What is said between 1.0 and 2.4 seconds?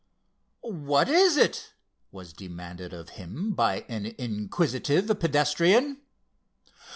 is it?" was